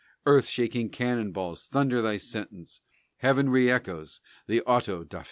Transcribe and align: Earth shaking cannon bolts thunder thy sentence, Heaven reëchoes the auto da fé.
Earth 0.25 0.47
shaking 0.47 0.89
cannon 0.89 1.31
bolts 1.31 1.67
thunder 1.67 2.01
thy 2.01 2.17
sentence, 2.17 2.81
Heaven 3.17 3.49
reëchoes 3.49 4.19
the 4.47 4.61
auto 4.61 5.03
da 5.03 5.19
fé. 5.19 5.19